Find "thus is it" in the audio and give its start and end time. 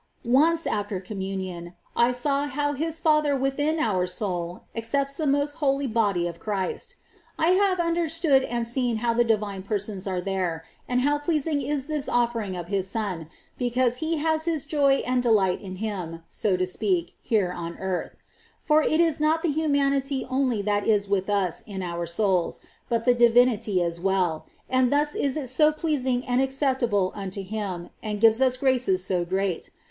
24.91-25.49